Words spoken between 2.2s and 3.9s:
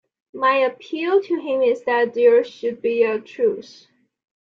should be a truce.